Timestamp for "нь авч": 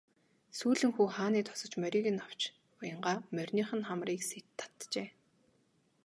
2.13-2.41